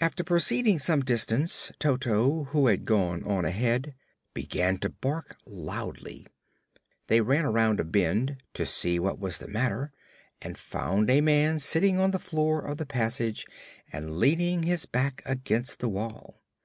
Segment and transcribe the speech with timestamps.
[0.00, 3.94] After proceeding some distance, Toto, who had gone on ahead,
[4.34, 6.26] began to bark loudly.
[7.06, 9.92] They ran around a bend to see what was the matter
[10.42, 13.46] and found a man sitting on the floor of the passage
[13.92, 16.42] and leaning his back against the wall.